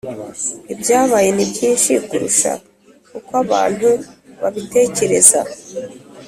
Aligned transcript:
ibyabaye 0.73 1.29
ni 1.35 1.45
byinshi 1.51 1.91
kurusha 2.07 2.51
uko 3.17 3.31
abantu 3.43 3.89
babitekereza. 4.41 5.39